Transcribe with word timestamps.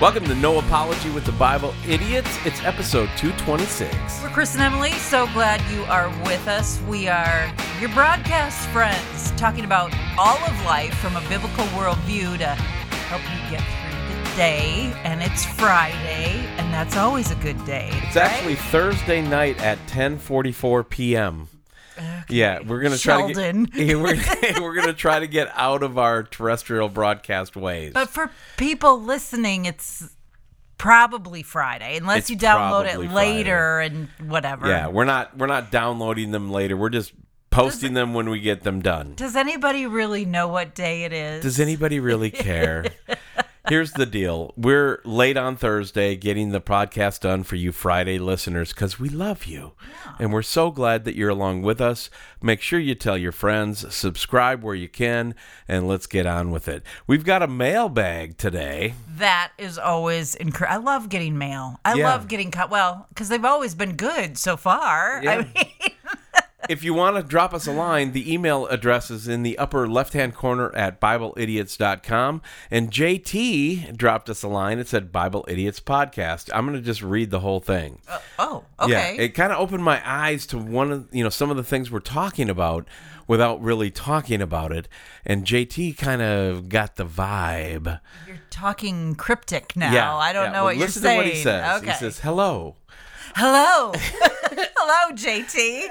Welcome 0.00 0.26
to 0.26 0.34
No 0.36 0.60
Apology 0.60 1.10
with 1.10 1.24
the 1.24 1.32
Bible 1.32 1.74
Idiots. 1.88 2.30
It's 2.46 2.62
episode 2.62 3.10
226. 3.16 4.22
We're 4.22 4.28
Chris 4.28 4.54
and 4.54 4.62
Emily. 4.62 4.92
So 4.92 5.26
glad 5.32 5.60
you 5.72 5.82
are 5.86 6.08
with 6.24 6.46
us. 6.46 6.80
We 6.82 7.08
are 7.08 7.52
your 7.80 7.88
broadcast 7.88 8.68
friends, 8.68 9.32
talking 9.32 9.64
about 9.64 9.92
all 10.16 10.36
of 10.36 10.64
life 10.64 10.94
from 10.98 11.16
a 11.16 11.20
biblical 11.22 11.64
worldview 11.74 12.38
to 12.38 12.46
help 12.46 13.22
you 13.22 13.50
get 13.50 13.60
through 13.60 14.14
the 14.14 14.36
day. 14.36 14.92
And 15.02 15.20
it's 15.20 15.44
Friday, 15.44 16.46
and 16.58 16.72
that's 16.72 16.96
always 16.96 17.32
a 17.32 17.36
good 17.36 17.64
day. 17.64 17.90
It's 17.94 18.14
actually 18.14 18.54
Thursday 18.54 19.20
night 19.20 19.60
at 19.60 19.84
10:44 19.88 20.88
p.m. 20.88 21.48
Yeah, 22.28 22.60
we're 22.60 22.80
gonna 22.80 22.98
try 22.98 23.18
Sheldon. 23.18 23.66
to 23.66 23.84
get. 23.84 23.98
We're, 24.00 24.60
we're 24.62 24.74
gonna 24.74 24.92
try 24.92 25.20
to 25.20 25.26
get 25.26 25.48
out 25.54 25.82
of 25.82 25.98
our 25.98 26.22
terrestrial 26.22 26.88
broadcast 26.88 27.56
ways. 27.56 27.92
But 27.94 28.08
for 28.10 28.30
people 28.56 29.00
listening, 29.00 29.64
it's 29.66 30.08
probably 30.76 31.42
Friday, 31.42 31.96
unless 31.96 32.18
It's 32.18 32.30
you 32.30 32.36
download 32.36 32.86
it 32.92 33.12
later 33.12 33.80
and 33.80 34.08
whatever. 34.26 34.68
yeah, 34.68 34.88
we're 34.88 35.04
not 35.04 35.36
we're 35.36 35.46
not 35.46 35.70
downloading 35.70 36.30
them 36.30 36.50
later. 36.50 36.76
We're 36.76 36.88
just 36.90 37.12
posting 37.50 37.94
them 37.94 38.14
when 38.14 38.28
we 38.30 38.40
get 38.40 38.62
them 38.62 38.80
done. 38.80 39.14
Does 39.16 39.34
anybody 39.34 39.86
really 39.86 40.24
know 40.24 40.48
what 40.48 40.74
day 40.74 41.04
it 41.04 41.12
is? 41.12 41.42
Does 41.42 41.58
anybody 41.58 41.98
really 41.98 42.30
care? 42.30 42.84
Here's 43.68 43.92
the 43.92 44.06
deal. 44.06 44.54
We're 44.56 45.00
late 45.04 45.36
on 45.36 45.56
Thursday 45.56 46.16
getting 46.16 46.50
the 46.52 46.60
podcast 46.60 47.20
done 47.20 47.42
for 47.42 47.56
you 47.56 47.70
Friday 47.70 48.18
listeners 48.18 48.72
because 48.72 48.98
we 48.98 49.10
love 49.10 49.44
you. 49.44 49.72
And 50.18 50.32
we're 50.32 50.40
so 50.42 50.70
glad 50.70 51.04
that 51.04 51.14
you're 51.16 51.28
along 51.28 51.62
with 51.62 51.78
us. 51.80 52.08
Make 52.40 52.62
sure 52.62 52.78
you 52.78 52.94
tell 52.94 53.18
your 53.18 53.32
friends, 53.32 53.94
subscribe 53.94 54.62
where 54.62 54.74
you 54.74 54.88
can, 54.88 55.34
and 55.68 55.86
let's 55.86 56.06
get 56.06 56.24
on 56.24 56.50
with 56.50 56.66
it. 56.66 56.82
We've 57.06 57.24
got 57.24 57.42
a 57.42 57.46
mailbag 57.46 58.38
today. 58.38 58.94
That 59.16 59.52
is 59.58 59.76
always 59.78 60.34
incredible. 60.34 60.88
I 60.88 60.92
love 60.94 61.08
getting 61.10 61.36
mail. 61.36 61.78
I 61.84 61.94
Yeah. 61.94 62.08
love 62.10 62.26
getting 62.28 62.50
cut. 62.50 62.70
Well, 62.70 63.06
because 63.10 63.28
they've 63.28 63.44
always 63.44 63.74
been 63.74 63.96
good 63.96 64.38
so 64.38 64.56
far. 64.56 65.20
Yeah. 65.22 65.30
I 65.32 65.36
mean, 65.38 65.90
If 66.68 66.84
you 66.84 66.92
want 66.92 67.16
to 67.16 67.22
drop 67.22 67.54
us 67.54 67.66
a 67.66 67.72
line, 67.72 68.12
the 68.12 68.30
email 68.32 68.66
address 68.66 69.10
is 69.10 69.26
in 69.26 69.42
the 69.42 69.56
upper 69.56 69.88
left 69.88 70.12
hand 70.12 70.34
corner 70.34 70.74
at 70.76 71.00
BibleIdiots.com. 71.00 72.42
And 72.70 72.90
JT 72.90 73.96
dropped 73.96 74.28
us 74.28 74.42
a 74.42 74.48
line. 74.48 74.78
It 74.78 74.86
said 74.86 75.10
Bible 75.10 75.44
Idiots 75.48 75.80
Podcast. 75.80 76.50
I'm 76.52 76.66
going 76.66 76.78
to 76.78 76.84
just 76.84 77.02
read 77.02 77.30
the 77.30 77.40
whole 77.40 77.60
thing. 77.60 78.00
Uh, 78.06 78.18
oh, 78.38 78.64
okay. 78.80 79.16
Yeah, 79.16 79.22
it 79.22 79.28
kind 79.30 79.52
of 79.52 79.58
opened 79.58 79.82
my 79.82 80.02
eyes 80.04 80.46
to 80.48 80.58
one 80.58 80.92
of 80.92 81.08
you 81.10 81.24
know 81.24 81.30
some 81.30 81.50
of 81.50 81.56
the 81.56 81.64
things 81.64 81.90
we're 81.90 82.00
talking 82.00 82.50
about 82.50 82.86
without 83.26 83.62
really 83.62 83.90
talking 83.90 84.42
about 84.42 84.70
it. 84.72 84.88
And 85.24 85.44
JT 85.46 85.96
kind 85.96 86.20
of 86.22 86.68
got 86.68 86.96
the 86.96 87.06
vibe. 87.06 88.00
you're 88.26 88.40
talking 88.50 89.14
cryptic 89.14 89.74
now. 89.74 89.92
yeah, 89.92 90.14
I 90.14 90.32
don't 90.34 90.44
yeah. 90.44 90.48
know 90.52 90.64
Well, 90.64 90.64
what 90.66 90.76
you're 90.76 90.88
saying. 90.88 91.18
listen 91.18 91.24
to 91.24 91.28
what 91.28 91.34
he 91.34 91.42
says. 91.42 91.82
Okay. 91.82 91.92
He 91.92 91.96
says, 91.98 92.18
"Hello." 92.20 92.76
Hello. 93.34 93.92
Hello, 94.76 95.14
JT. 95.14 95.88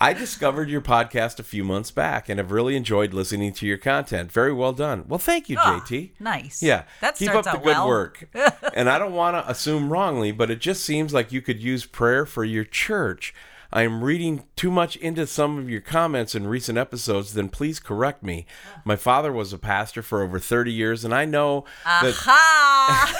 I 0.00 0.12
discovered 0.12 0.68
your 0.68 0.80
podcast 0.80 1.38
a 1.38 1.42
few 1.42 1.64
months 1.64 1.90
back 1.90 2.28
and 2.28 2.38
have 2.38 2.50
really 2.50 2.76
enjoyed 2.76 3.14
listening 3.14 3.52
to 3.54 3.66
your 3.66 3.78
content. 3.78 4.30
Very 4.32 4.52
well 4.52 4.72
done. 4.72 5.04
Well, 5.08 5.18
thank 5.18 5.48
you, 5.48 5.56
Ah, 5.58 5.80
JT. 5.86 6.12
nice. 6.20 6.62
Yeah, 6.62 6.84
That 7.00 7.16
keep 7.16 7.30
up 7.30 7.44
the 7.44 7.52
good 7.52 7.62
well. 7.64 7.86
work. 7.88 8.28
and 8.74 8.90
I 8.90 8.98
don't 8.98 9.12
want 9.14 9.36
to 9.36 9.50
assume 9.50 9.90
wrongly, 9.92 10.32
but 10.32 10.50
it 10.50 10.60
just 10.60 10.84
seems 10.84 11.14
like 11.14 11.32
you 11.32 11.40
could 11.40 11.60
use 11.62 11.86
prayer 11.86 12.26
for 12.26 12.44
your 12.44 12.64
church. 12.64 13.34
I 13.72 13.82
am 13.82 14.04
reading 14.04 14.44
too 14.56 14.70
much 14.70 14.94
into 14.96 15.26
some 15.26 15.58
of 15.58 15.68
your 15.68 15.80
comments 15.80 16.34
in 16.36 16.46
recent 16.46 16.78
episodes, 16.78 17.34
then 17.34 17.48
please 17.48 17.80
correct 17.80 18.22
me. 18.22 18.46
My 18.84 18.94
father 18.94 19.32
was 19.32 19.52
a 19.52 19.58
pastor 19.58 20.00
for 20.02 20.22
over 20.22 20.38
30 20.38 20.70
years, 20.72 21.04
and 21.04 21.12
I 21.14 21.24
know 21.24 21.64
that, 21.84 22.14
Ha! 22.18 23.14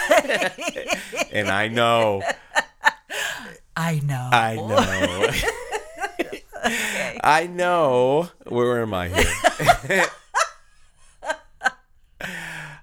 and 1.33 1.49
I 1.49 1.67
know, 1.67 2.23
I 3.77 4.01
know. 4.05 4.29
I 4.33 4.55
know, 4.57 5.29
I 7.25 7.47
know. 7.47 8.29
Where 8.47 8.83
am 8.83 8.95
I 8.95 9.09
here? 9.09 10.07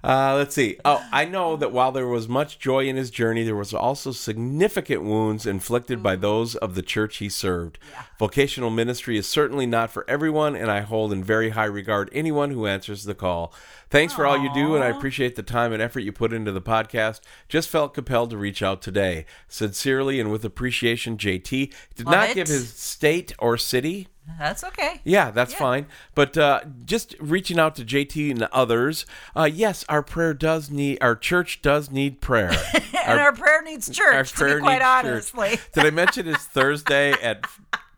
Uh, 0.04 0.34
let's 0.36 0.54
see. 0.54 0.78
Oh, 0.84 1.06
I 1.12 1.24
know 1.24 1.54
that 1.56 1.70
while 1.70 1.92
there 1.92 2.08
was 2.08 2.28
much 2.28 2.58
joy 2.58 2.86
in 2.86 2.96
his 2.96 3.10
journey, 3.10 3.44
there 3.44 3.54
was 3.54 3.72
also 3.72 4.10
significant 4.10 5.04
wounds 5.04 5.46
inflicted 5.46 6.02
by 6.02 6.16
those 6.16 6.56
of 6.56 6.74
the 6.74 6.82
church 6.82 7.18
he 7.18 7.28
served. 7.28 7.78
Vocational 8.18 8.70
ministry 8.70 9.16
is 9.16 9.28
certainly 9.28 9.64
not 9.64 9.90
for 9.90 10.04
everyone, 10.08 10.56
and 10.56 10.70
I 10.70 10.80
hold 10.80 11.12
in 11.12 11.22
very 11.22 11.50
high 11.50 11.66
regard 11.66 12.10
anyone 12.12 12.50
who 12.50 12.66
answers 12.66 13.04
the 13.04 13.14
call. 13.14 13.54
Thanks 13.90 14.12
for 14.12 14.26
all 14.26 14.38
you 14.38 14.52
do, 14.52 14.74
and 14.74 14.82
I 14.82 14.88
appreciate 14.88 15.36
the 15.36 15.42
time 15.42 15.72
and 15.72 15.80
effort 15.82 16.00
you 16.00 16.12
put 16.12 16.32
into 16.32 16.50
the 16.50 16.62
podcast. 16.62 17.20
Just 17.48 17.68
felt 17.68 17.94
compelled 17.94 18.30
to 18.30 18.36
reach 18.36 18.62
out 18.62 18.82
today. 18.82 19.24
Sincerely 19.48 20.18
and 20.18 20.32
with 20.32 20.44
appreciation, 20.44 21.16
JT. 21.16 21.72
Did 21.94 22.06
Love 22.06 22.14
not 22.14 22.30
it. 22.30 22.34
give 22.34 22.48
his 22.48 22.72
state 22.72 23.32
or 23.38 23.56
city. 23.56 24.08
That's 24.38 24.62
okay. 24.64 25.00
Yeah, 25.04 25.30
that's 25.30 25.52
fine. 25.54 25.86
But 26.14 26.38
uh, 26.38 26.60
just 26.84 27.16
reaching 27.20 27.58
out 27.58 27.74
to 27.76 27.84
JT 27.84 28.30
and 28.30 28.42
others, 28.44 29.04
uh, 29.36 29.44
yes, 29.52 29.84
our 29.88 30.02
prayer 30.02 30.34
does 30.34 30.70
need, 30.70 30.98
our 31.00 31.16
church 31.16 31.62
does 31.62 31.90
need 31.90 32.20
prayer. 32.20 32.52
And 33.04 33.18
our, 33.18 33.32
prayer 33.32 33.62
needs 33.62 33.90
church, 33.90 34.30
to 34.34 34.44
be 34.44 34.60
quite 34.60 34.74
needs 34.74 34.84
honestly. 34.84 35.56
church. 35.56 35.60
Did 35.72 35.86
I 35.86 35.90
mention 35.90 36.28
it's 36.28 36.44
Thursday 36.44 37.10
at 37.14 37.44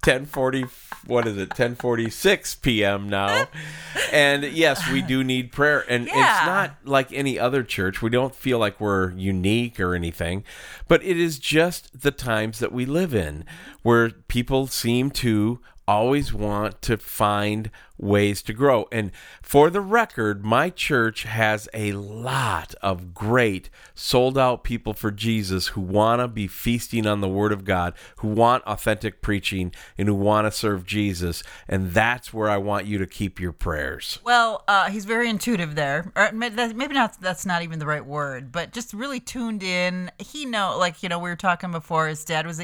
1040, 0.03 0.65
what 1.07 1.27
is 1.27 1.37
it, 1.37 1.51
1046 1.51 2.55
p.m. 2.57 3.11
now? 3.11 3.47
And 4.13 4.45
yes, 4.45 4.91
we 4.91 5.03
do 5.03 5.23
need 5.23 5.53
prayer. 5.53 5.85
And 5.89 6.07
it's 6.07 6.15
not 6.15 6.77
like 6.85 7.13
any 7.13 7.39
other 7.39 7.63
church. 7.63 8.01
We 8.01 8.11
don't 8.11 8.35
feel 8.35 8.59
like 8.59 8.81
we're 8.81 9.11
unique 9.11 9.79
or 9.79 9.95
anything, 9.95 10.45
but 10.89 11.03
it 11.05 11.19
is 11.19 11.39
just 11.39 12.01
the 12.01 12.11
times 12.11 12.61
that 12.61 12.73
we 12.73 12.87
live 12.87 13.15
in 13.15 13.45
where 13.83 14.11
people 14.11 14.67
seem 14.69 15.11
to 15.11 15.61
always 15.87 16.33
want 16.33 16.81
to 16.83 16.97
find 16.97 17.71
ways 17.97 18.43
to 18.43 18.53
grow. 18.53 18.89
And 18.91 19.13
for 19.41 19.71
the 19.71 19.81
record, 19.81 20.45
my 20.45 20.71
church 20.71 21.23
has 21.23 21.69
a 21.73 21.93
lot 21.93 22.75
of 22.83 23.15
great 23.15 23.71
sold 23.95 24.37
out 24.37 24.65
people 24.65 24.95
for 24.95 25.11
Jesus 25.11 25.69
who 25.69 25.81
want 25.81 26.21
to 26.21 26.29
be 26.29 26.49
feasting 26.49 27.07
on 27.07 27.21
the 27.21 27.29
Word 27.29 27.53
of 27.53 27.65
God, 27.65 27.95
who 28.17 28.29
want 28.29 28.65
authentic 28.65 29.23
preaching, 29.23 29.73
and 29.97 30.09
who 30.09 30.15
want 30.15 30.47
to 30.47 30.51
serve 30.51 30.85
Jesus. 30.85 31.43
And 31.69 31.93
that's 31.93 32.33
where 32.33 32.51
I 32.51 32.57
want 32.57 32.87
you 32.87 32.99
to 32.99 33.07
keep 33.07 33.39
your 33.39 33.53
prayers. 33.53 34.19
Well, 34.25 34.65
uh, 34.67 34.91
he's 34.91 35.05
very 35.05 35.29
intuitive 35.29 35.75
there. 35.75 36.13
Or 36.17 36.33
maybe 36.33 36.95
not. 36.95 37.21
That's 37.21 37.47
not 37.47 37.63
even 37.63 37.79
the 37.79 37.87
right 37.87 38.05
word, 38.05 38.51
but 38.51 38.73
just 38.73 38.93
really 38.93 39.21
tuned 39.21 39.63
in. 39.63 40.11
He 40.19 40.47
know, 40.47 40.77
like 40.79 41.03
you 41.03 41.09
know, 41.09 41.19
we 41.19 41.31
were 41.31 41.37
talking 41.37 41.71
before. 41.71 42.09
His 42.09 42.25
dad 42.25 42.47
was, 42.47 42.61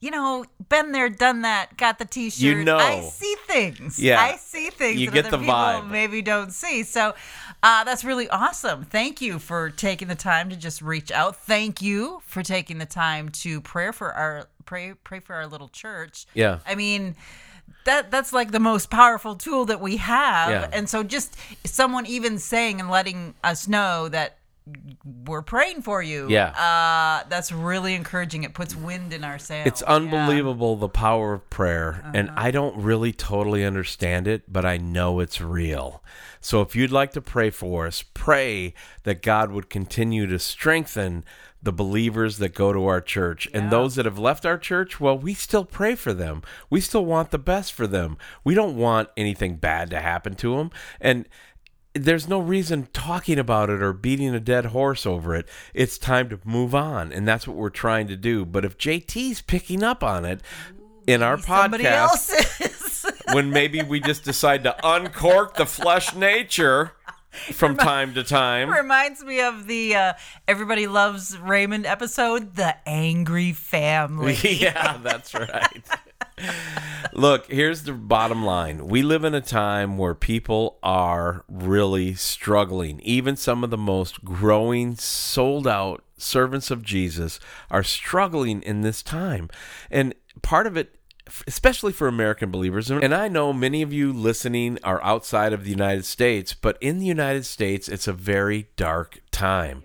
you 0.00 0.10
know, 0.10 0.44
been 0.68 0.92
there, 0.92 1.08
done 1.08 1.42
that, 1.42 1.76
got 1.76 1.98
the 1.98 2.04
T-shirt. 2.04 2.40
You 2.40 2.64
know. 2.64 2.76
I 2.76 3.00
see 3.00 3.34
things. 3.46 3.98
Yeah. 3.98 4.20
I 4.20 4.36
see 4.36 4.70
things. 4.70 5.00
You 5.00 5.06
that 5.06 5.14
get 5.14 5.26
other 5.26 5.38
the 5.38 5.42
people 5.42 5.54
vibe. 5.54 5.90
Maybe 5.90 6.22
don't 6.22 6.52
see. 6.52 6.82
So, 6.82 7.14
uh, 7.62 7.84
that's 7.84 8.04
really 8.04 8.28
awesome. 8.28 8.84
Thank 8.84 9.20
you 9.20 9.38
for 9.38 9.70
taking 9.70 10.08
the 10.08 10.14
time 10.14 10.50
to 10.50 10.56
just 10.56 10.82
reach 10.82 11.10
out. 11.10 11.36
Thank 11.36 11.80
you 11.80 12.20
for 12.26 12.42
taking 12.42 12.78
the 12.78 12.86
time 12.86 13.30
to 13.30 13.60
pray 13.60 13.90
for 13.92 14.12
our 14.12 14.48
pray 14.66 14.92
pray 15.04 15.20
for 15.20 15.34
our 15.34 15.46
little 15.46 15.68
church. 15.68 16.26
Yeah. 16.34 16.58
I 16.66 16.74
mean, 16.74 17.16
that 17.84 18.10
that's 18.10 18.32
like 18.32 18.52
the 18.52 18.60
most 18.60 18.90
powerful 18.90 19.34
tool 19.34 19.64
that 19.66 19.80
we 19.80 19.96
have. 19.96 20.50
Yeah. 20.50 20.68
And 20.72 20.88
so 20.88 21.02
just 21.02 21.36
someone 21.64 22.04
even 22.06 22.38
saying 22.38 22.80
and 22.80 22.90
letting 22.90 23.34
us 23.42 23.66
know 23.66 24.08
that 24.08 24.36
we're 25.04 25.42
praying 25.42 25.82
for 25.82 26.02
you. 26.02 26.28
Yeah. 26.28 26.48
Uh, 26.50 27.26
that's 27.28 27.52
really 27.52 27.94
encouraging. 27.94 28.42
It 28.42 28.54
puts 28.54 28.74
wind 28.74 29.12
in 29.12 29.22
our 29.22 29.38
sails. 29.38 29.66
It's 29.66 29.82
unbelievable 29.82 30.76
the 30.76 30.88
power 30.88 31.34
of 31.34 31.48
prayer. 31.50 32.10
And 32.14 32.30
I 32.30 32.50
don't 32.50 32.76
really 32.82 33.12
totally 33.12 33.64
understand 33.64 34.26
it, 34.26 34.52
but 34.52 34.64
I 34.64 34.76
know 34.76 35.20
it's 35.20 35.40
real. 35.40 36.02
So 36.40 36.62
if 36.62 36.74
you'd 36.74 36.92
like 36.92 37.12
to 37.12 37.20
pray 37.20 37.50
for 37.50 37.86
us, 37.86 38.02
pray 38.14 38.74
that 39.04 39.22
God 39.22 39.52
would 39.52 39.70
continue 39.70 40.26
to 40.26 40.38
strengthen 40.38 41.24
the 41.62 41.72
believers 41.72 42.38
that 42.38 42.54
go 42.54 42.72
to 42.72 42.86
our 42.86 43.00
church. 43.00 43.48
And 43.52 43.70
those 43.70 43.96
that 43.96 44.04
have 44.04 44.18
left 44.18 44.46
our 44.46 44.58
church, 44.58 45.00
well, 45.00 45.18
we 45.18 45.34
still 45.34 45.64
pray 45.64 45.94
for 45.94 46.12
them. 46.12 46.42
We 46.70 46.80
still 46.80 47.04
want 47.04 47.30
the 47.30 47.38
best 47.38 47.72
for 47.72 47.86
them. 47.86 48.18
We 48.44 48.54
don't 48.54 48.76
want 48.76 49.08
anything 49.16 49.56
bad 49.56 49.90
to 49.90 50.00
happen 50.00 50.34
to 50.36 50.56
them. 50.56 50.70
And 51.00 51.28
there's 51.98 52.28
no 52.28 52.38
reason 52.38 52.88
talking 52.92 53.38
about 53.38 53.70
it 53.70 53.82
or 53.82 53.92
beating 53.92 54.34
a 54.34 54.40
dead 54.40 54.66
horse 54.66 55.06
over 55.06 55.34
it. 55.34 55.48
It's 55.74 55.98
time 55.98 56.28
to 56.30 56.40
move 56.44 56.74
on, 56.74 57.12
and 57.12 57.26
that's 57.26 57.46
what 57.46 57.56
we're 57.56 57.70
trying 57.70 58.08
to 58.08 58.16
do. 58.16 58.44
But 58.44 58.64
if 58.64 58.78
JT's 58.78 59.42
picking 59.42 59.82
up 59.82 60.02
on 60.02 60.24
it 60.24 60.40
in 61.06 61.22
our 61.22 61.36
podcast, 61.36 61.84
else 61.84 62.60
is. 62.60 63.06
when 63.32 63.50
maybe 63.50 63.82
we 63.82 64.00
just 64.00 64.24
decide 64.24 64.64
to 64.64 64.76
uncork 64.86 65.56
the 65.56 65.66
flesh 65.66 66.14
nature 66.14 66.92
from 67.52 67.76
time 67.76 68.14
to 68.14 68.24
time. 68.24 68.70
Reminds 68.70 69.22
me 69.24 69.40
of 69.40 69.66
the 69.66 69.94
uh, 69.94 70.12
Everybody 70.48 70.86
Loves 70.86 71.38
Raymond 71.38 71.86
episode, 71.86 72.56
The 72.56 72.76
Angry 72.88 73.52
Family. 73.52 74.34
yeah, 74.42 74.98
that's 75.02 75.34
right. 75.34 75.84
Look, 77.12 77.50
here's 77.50 77.84
the 77.84 77.92
bottom 77.92 78.44
line. 78.44 78.88
We 78.88 79.02
live 79.02 79.24
in 79.24 79.34
a 79.34 79.40
time 79.40 79.96
where 79.96 80.14
people 80.14 80.78
are 80.82 81.44
really 81.48 82.14
struggling. 82.14 83.00
Even 83.00 83.36
some 83.36 83.64
of 83.64 83.70
the 83.70 83.78
most 83.78 84.24
growing, 84.24 84.96
sold 84.96 85.66
out 85.66 86.04
servants 86.18 86.70
of 86.70 86.82
Jesus 86.82 87.38
are 87.70 87.82
struggling 87.82 88.62
in 88.62 88.82
this 88.82 89.02
time. 89.02 89.48
And 89.90 90.14
part 90.42 90.66
of 90.66 90.76
it 90.76 90.96
especially 91.46 91.92
for 91.92 92.06
American 92.06 92.50
believers. 92.50 92.90
And 92.90 93.14
I 93.14 93.28
know 93.28 93.52
many 93.52 93.82
of 93.82 93.92
you 93.92 94.12
listening 94.12 94.78
are 94.84 95.02
outside 95.02 95.52
of 95.52 95.64
the 95.64 95.70
United 95.70 96.04
States, 96.04 96.54
but 96.54 96.78
in 96.80 96.98
the 96.98 97.06
United 97.06 97.44
States, 97.44 97.88
it's 97.88 98.06
a 98.06 98.12
very 98.12 98.68
dark 98.76 99.20
time. 99.36 99.82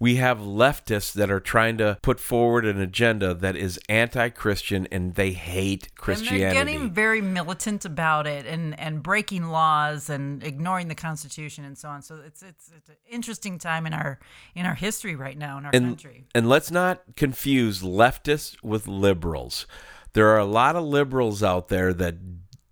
We 0.00 0.16
have 0.16 0.38
leftists 0.38 1.12
that 1.12 1.30
are 1.30 1.40
trying 1.40 1.78
to 1.78 1.98
put 2.02 2.18
forward 2.18 2.66
an 2.66 2.80
agenda 2.80 3.32
that 3.32 3.56
is 3.56 3.78
anti 3.88 4.28
Christian 4.30 4.88
and 4.90 5.14
they 5.14 5.32
hate 5.32 5.94
Christianity. 5.94 6.44
And 6.44 6.56
they're 6.56 6.64
getting 6.64 6.90
very 6.90 7.20
militant 7.20 7.84
about 7.84 8.26
it 8.26 8.44
and, 8.46 8.78
and 8.78 9.02
breaking 9.02 9.44
laws 9.44 10.10
and 10.10 10.42
ignoring 10.42 10.88
the 10.88 10.94
Constitution 10.94 11.64
and 11.64 11.78
so 11.78 11.88
on. 11.88 12.02
So 12.02 12.20
it's, 12.26 12.42
it's, 12.42 12.70
it's 12.76 12.88
an 12.88 12.96
interesting 13.08 13.58
time 13.58 13.86
in 13.86 13.94
our 13.94 14.18
in 14.54 14.66
our 14.66 14.74
history 14.74 15.14
right 15.14 15.38
now 15.38 15.58
in 15.58 15.64
our 15.64 15.70
and, 15.72 15.86
country. 15.86 16.24
And 16.34 16.48
let's 16.48 16.70
not 16.70 17.02
confuse 17.16 17.82
leftists 17.82 18.56
with 18.62 18.88
liberals 18.88 19.66
there 20.14 20.28
are 20.28 20.38
a 20.38 20.44
lot 20.46 20.76
of 20.76 20.84
liberals 20.84 21.42
out 21.42 21.68
there 21.68 21.92
that 21.92 22.14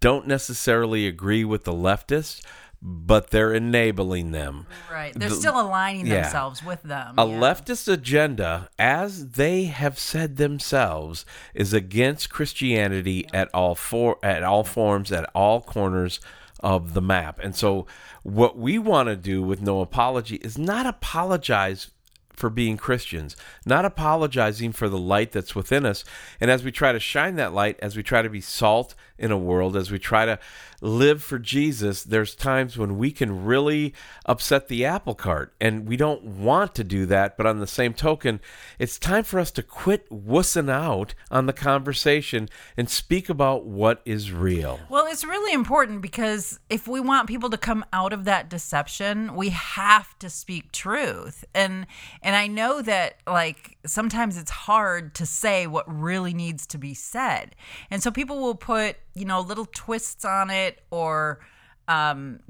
don't 0.00 0.26
necessarily 0.26 1.06
agree 1.06 1.44
with 1.44 1.64
the 1.64 1.72
leftists, 1.72 2.44
but 2.82 3.30
they're 3.30 3.54
enabling 3.54 4.32
them. 4.32 4.66
Right. 4.90 5.14
They're 5.14 5.28
the, 5.28 5.36
still 5.36 5.60
aligning 5.60 6.06
yeah. 6.06 6.22
themselves 6.22 6.64
with 6.64 6.82
them. 6.82 7.14
A 7.16 7.24
yeah. 7.24 7.32
leftist 7.32 7.90
agenda, 7.90 8.68
as 8.76 9.30
they 9.30 9.64
have 9.64 9.98
said 9.98 10.36
themselves, 10.36 11.24
is 11.54 11.72
against 11.72 12.30
Christianity 12.30 13.26
at 13.32 13.48
all 13.54 13.76
for 13.76 14.18
at 14.24 14.42
all 14.42 14.64
forms, 14.64 15.12
at 15.12 15.30
all 15.32 15.60
corners 15.60 16.20
of 16.58 16.94
the 16.94 17.02
map. 17.02 17.38
And 17.40 17.54
so 17.54 17.86
what 18.24 18.58
we 18.58 18.78
want 18.78 19.08
to 19.08 19.16
do 19.16 19.42
with 19.42 19.62
no 19.62 19.80
apology 19.80 20.36
is 20.36 20.58
not 20.58 20.84
apologize 20.84 21.90
for 22.32 22.50
being 22.50 22.76
Christians, 22.76 23.36
not 23.64 23.84
apologizing 23.84 24.72
for 24.72 24.88
the 24.88 24.98
light 24.98 25.32
that's 25.32 25.54
within 25.54 25.84
us. 25.86 26.02
And 26.40 26.50
as 26.50 26.64
we 26.64 26.72
try 26.72 26.92
to 26.92 26.98
shine 26.98 27.36
that 27.36 27.52
light, 27.52 27.78
as 27.80 27.96
we 27.96 28.02
try 28.02 28.22
to 28.22 28.30
be 28.30 28.40
salt 28.40 28.94
in 29.22 29.30
a 29.30 29.38
world, 29.38 29.76
as 29.76 29.90
we 29.90 30.00
try 30.00 30.26
to 30.26 30.38
live 30.80 31.22
for 31.22 31.38
Jesus, 31.38 32.02
there's 32.02 32.34
times 32.34 32.76
when 32.76 32.98
we 32.98 33.12
can 33.12 33.44
really 33.44 33.94
upset 34.26 34.66
the 34.66 34.84
apple 34.84 35.14
cart. 35.14 35.54
And 35.60 35.86
we 35.86 35.96
don't 35.96 36.24
want 36.24 36.74
to 36.74 36.84
do 36.84 37.06
that. 37.06 37.36
But 37.36 37.46
on 37.46 37.60
the 37.60 37.66
same 37.68 37.94
token, 37.94 38.40
it's 38.80 38.98
time 38.98 39.22
for 39.22 39.38
us 39.38 39.52
to 39.52 39.62
quit 39.62 40.10
wussing 40.10 40.68
out 40.68 41.14
on 41.30 41.46
the 41.46 41.52
conversation 41.52 42.48
and 42.76 42.90
speak 42.90 43.28
about 43.28 43.64
what 43.64 44.02
is 44.04 44.32
real. 44.32 44.80
Well, 44.90 45.06
it's 45.06 45.24
really 45.24 45.52
important 45.52 46.02
because 46.02 46.58
if 46.68 46.88
we 46.88 46.98
want 46.98 47.28
people 47.28 47.50
to 47.50 47.58
come 47.58 47.84
out 47.92 48.12
of 48.12 48.24
that 48.24 48.50
deception, 48.50 49.36
we 49.36 49.50
have 49.50 50.18
to 50.18 50.28
speak 50.28 50.72
truth. 50.72 51.44
And 51.54 51.86
and 52.22 52.34
I 52.34 52.48
know 52.48 52.82
that 52.82 53.18
like 53.24 53.78
sometimes 53.86 54.36
it's 54.36 54.50
hard 54.50 55.14
to 55.14 55.26
say 55.26 55.68
what 55.68 55.84
really 55.86 56.34
needs 56.34 56.66
to 56.68 56.78
be 56.78 56.92
said. 56.92 57.54
And 57.88 58.02
so 58.02 58.10
people 58.10 58.40
will 58.40 58.56
put 58.56 58.96
you 59.14 59.24
know, 59.24 59.40
little 59.40 59.66
twists 59.66 60.24
on 60.24 60.50
it 60.50 60.82
or 60.90 61.40
um, 61.88 62.40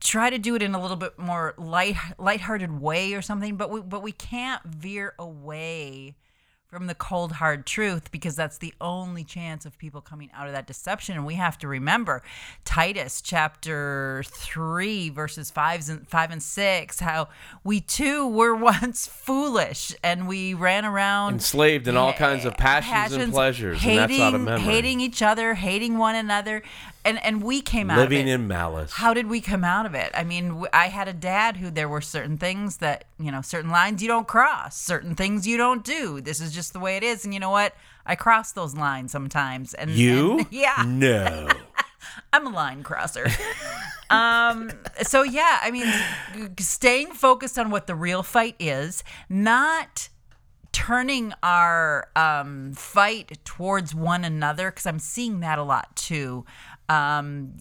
try 0.00 0.30
to 0.30 0.38
do 0.38 0.54
it 0.54 0.62
in 0.62 0.74
a 0.74 0.80
little 0.80 0.96
bit 0.96 1.18
more 1.18 1.54
light 1.58 1.96
lighthearted 2.18 2.80
way 2.80 3.14
or 3.14 3.22
something, 3.22 3.56
but 3.56 3.70
we 3.70 3.80
but 3.80 4.02
we 4.02 4.12
can't 4.12 4.62
veer 4.64 5.14
away 5.18 6.16
from 6.68 6.86
the 6.86 6.94
cold 6.94 7.32
hard 7.32 7.64
truth 7.64 8.10
because 8.10 8.36
that's 8.36 8.58
the 8.58 8.74
only 8.78 9.24
chance 9.24 9.64
of 9.64 9.78
people 9.78 10.02
coming 10.02 10.28
out 10.34 10.46
of 10.46 10.52
that 10.52 10.66
deception. 10.66 11.16
And 11.16 11.24
we 11.24 11.36
have 11.36 11.56
to 11.58 11.68
remember 11.68 12.22
titus 12.66 13.22
chapter 13.22 14.22
3 14.26 15.08
verses 15.08 15.50
5 15.50 15.88
and 15.88 16.06
5 16.06 16.30
and 16.30 16.42
6 16.42 17.00
how 17.00 17.28
we 17.64 17.80
too 17.80 18.28
were 18.28 18.54
once 18.68 19.06
foolish 19.06 19.94
and 20.04 20.28
we 20.28 20.52
ran 20.52 20.84
around 20.84 21.34
enslaved 21.34 21.88
in 21.88 21.96
all 21.96 22.12
kinds 22.12 22.44
of 22.44 22.54
passions, 22.58 22.92
passions 22.92 23.22
and 23.22 23.32
pleasures 23.32 23.78
hating, 23.78 24.20
and 24.20 24.60
hating 24.60 25.00
each 25.00 25.22
other 25.22 25.54
hating 25.54 25.96
one 25.96 26.14
another 26.16 26.62
and 27.08 27.24
and 27.24 27.42
we 27.42 27.60
came 27.60 27.90
out 27.90 27.98
of 27.98 28.10
living 28.10 28.28
in 28.28 28.46
malice. 28.46 28.92
How 28.92 29.14
did 29.14 29.28
we 29.28 29.40
come 29.40 29.64
out 29.64 29.86
of 29.86 29.94
it? 29.94 30.10
I 30.14 30.24
mean, 30.24 30.64
I 30.72 30.88
had 30.88 31.08
a 31.08 31.12
dad 31.12 31.56
who 31.56 31.70
there 31.70 31.88
were 31.88 32.00
certain 32.00 32.36
things 32.36 32.78
that 32.78 33.04
you 33.18 33.32
know, 33.32 33.42
certain 33.42 33.70
lines 33.70 34.02
you 34.02 34.08
don't 34.08 34.28
cross, 34.28 34.76
certain 34.76 35.14
things 35.14 35.46
you 35.46 35.56
don't 35.56 35.84
do. 35.84 36.20
This 36.20 36.40
is 36.40 36.52
just 36.52 36.72
the 36.72 36.80
way 36.80 36.96
it 36.96 37.02
is, 37.02 37.24
and 37.24 37.34
you 37.34 37.40
know 37.40 37.50
what? 37.50 37.74
I 38.06 38.14
cross 38.14 38.52
those 38.52 38.74
lines 38.74 39.12
sometimes. 39.12 39.74
And 39.74 39.90
you, 39.90 40.38
and, 40.38 40.46
yeah, 40.50 40.84
no. 40.86 41.48
I'm 42.32 42.46
a 42.46 42.50
line 42.50 42.82
crosser. 42.82 43.26
um, 44.10 44.70
so 45.02 45.22
yeah, 45.22 45.58
I 45.62 45.70
mean, 45.70 45.92
staying 46.58 47.12
focused 47.12 47.58
on 47.58 47.70
what 47.70 47.86
the 47.86 47.94
real 47.94 48.22
fight 48.22 48.56
is, 48.58 49.02
not 49.28 50.08
turning 50.72 51.32
our 51.42 52.08
um, 52.14 52.72
fight 52.74 53.38
towards 53.44 53.94
one 53.94 54.24
another 54.24 54.70
because 54.70 54.86
I'm 54.86 54.98
seeing 54.98 55.40
that 55.40 55.58
a 55.58 55.62
lot 55.62 55.96
too 55.96 56.44
um, 56.88 57.54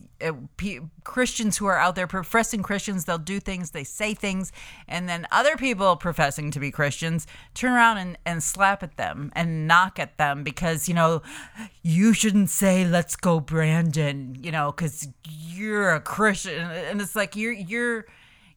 P- 0.56 0.80
Christians 1.04 1.58
who 1.58 1.66
are 1.66 1.78
out 1.78 1.96
there 1.96 2.08
professing 2.08 2.64
Christians, 2.64 3.06
they'll 3.06 3.18
do 3.18 3.40
things, 3.40 3.72
they 3.72 3.84
say 3.84 4.14
things, 4.14 4.52
and 4.88 5.08
then 5.08 5.28
other 5.32 5.58
people 5.58 5.96
professing 5.96 6.50
to 6.52 6.60
be 6.60 6.72
Christians 6.72 7.28
turn 7.54 7.74
around 7.74 7.98
and, 7.98 8.18
and 8.26 8.42
slap 8.42 8.84
at 8.84 8.98
them 8.98 9.32
and 9.36 9.68
knock 9.68 10.00
at 10.00 10.18
them 10.18 10.44
because, 10.44 10.88
you 10.88 10.94
know, 10.94 11.22
you 11.84 12.14
shouldn't 12.14 12.50
say, 12.50 12.88
let's 12.88 13.16
go, 13.16 13.40
Brandon, 13.40 14.36
you 14.40 14.52
know, 14.52 14.72
because 14.72 15.08
you're 15.26 15.92
a 15.92 16.02
Christian. 16.02 16.60
And 16.60 17.02
it's 17.02 17.16
like, 17.16 17.36
you're, 17.36 17.54
you're, 17.54 18.06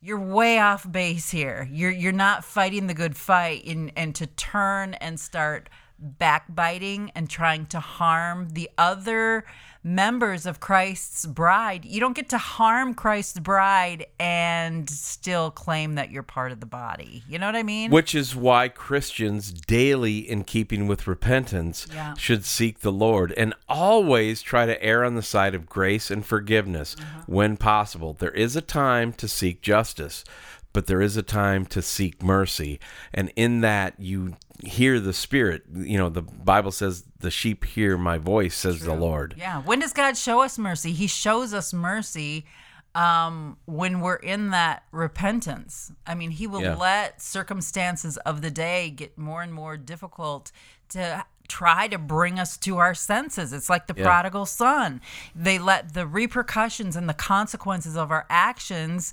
you're 0.00 0.20
way 0.20 0.58
off 0.58 0.90
base 0.90 1.31
here. 1.31 1.69
You're, 1.70 1.90
you're 1.90 2.12
not 2.12 2.44
fighting 2.44 2.87
the 2.87 2.94
good 2.94 3.17
fight 3.17 3.67
and, 3.67 3.93
and 3.96 4.14
to 4.14 4.26
turn 4.26 4.94
and 4.94 5.19
start 5.20 5.69
backbiting 6.00 7.11
and 7.14 7.29
trying 7.29 7.67
to 7.67 7.81
harm 7.81 8.50
the 8.50 8.70
other 8.79 9.44
members 9.82 10.44
of 10.44 10.61
Christ's 10.61 11.25
bride. 11.25 11.85
You 11.85 12.00
don't 12.00 12.14
get 12.14 12.29
to 12.31 12.38
harm 12.38 12.93
Christ's 12.93 13.38
bride 13.38 14.06
and 14.19 14.88
still 14.91 15.50
claim 15.50 15.94
that 15.94 16.11
you're 16.11 16.23
part 16.23 16.52
of 16.52 16.61
the 16.61 16.67
body. 16.67 17.23
You 17.29 17.38
know 17.38 17.47
what 17.47 17.56
I 17.56 17.62
mean? 17.62 17.91
Which 17.91 18.14
is 18.14 18.37
why 18.37 18.69
Christians 18.69 19.52
daily 19.52 20.19
in 20.19 20.44
keeping 20.44 20.87
with 20.87 21.06
repentance 21.06 21.87
yeah. 21.93 22.14
should 22.14 22.44
seek 22.44 22.81
the 22.81 22.93
Lord 22.93 23.32
and 23.32 23.55
always 23.69 24.43
try 24.43 24.67
to 24.67 24.82
err 24.82 25.05
on 25.05 25.14
the 25.14 25.23
side 25.23 25.55
of 25.55 25.67
grace 25.67 26.11
and 26.11 26.25
forgiveness 26.26 26.94
uh-huh. 26.99 27.23
when 27.26 27.56
possible. 27.56 28.12
There 28.12 28.31
is 28.32 28.56
a 28.56 28.62
time 28.62 29.12
to 29.14 29.29
seek 29.29 29.62
justice 29.62 30.25
but 30.72 30.87
there 30.87 31.00
is 31.00 31.17
a 31.17 31.22
time 31.22 31.67
to 31.67 31.82
seek 31.82 32.22
mercy. 32.22 32.81
And 33.12 33.32
in 33.36 33.60
that, 33.60 33.94
you 33.98 34.36
hear 34.62 35.00
the 35.00 35.12
Spirit. 35.12 35.62
You 35.72 35.98
know, 35.98 36.08
the 36.08 36.22
Bible 36.22 36.70
says, 36.70 37.05
The 37.19 37.31
sheep 37.31 37.65
hear 37.65 37.96
my 37.96 38.19
voice, 38.19 38.55
says 38.55 38.79
True. 38.79 38.89
the 38.89 38.94
Lord. 38.94 39.34
Yeah. 39.36 39.62
When 39.62 39.81
does 39.81 39.93
God 39.93 40.17
show 40.17 40.43
us 40.43 40.58
mercy? 40.58 40.93
He 40.93 41.06
shows 41.06 41.53
us 41.53 41.72
mercy 41.72 42.46
um, 42.94 43.56
when 43.67 44.00
we're 44.00 44.17
in 44.17 44.50
that 44.50 44.84
repentance. 44.93 45.93
I 46.06 46.15
mean, 46.15 46.31
He 46.31 46.46
will 46.46 46.62
yeah. 46.62 46.74
let 46.74 47.20
circumstances 47.20 48.17
of 48.19 48.43
the 48.43 48.50
day 48.50 48.91
get 48.91 49.19
more 49.19 49.43
and 49.43 49.53
more 49.53 49.77
difficult 49.77 50.53
to 50.91 51.24
try 51.48 51.89
to 51.89 51.98
bring 51.98 52.39
us 52.39 52.56
to 52.56 52.79
our 52.79 52.94
senses. 52.94 53.53
It's 53.53 53.69
like 53.69 53.89
the 53.89 53.94
yeah. 53.96 54.05
prodigal 54.05 54.46
son. 54.46 55.00
They 55.34 55.58
let 55.58 55.94
the 55.94 56.06
repercussions 56.06 56.94
and 56.94 57.08
the 57.08 57.15
consequences 57.15 57.96
of 57.96 58.12
our 58.12 58.24
actions 58.31 59.12